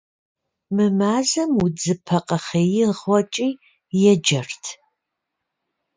Мы 0.75 0.85
мазэм 0.99 1.51
удзыпэ 1.63 2.17
къэхъеигъуэкӀи 2.27 3.49
еджэрт. 4.11 4.63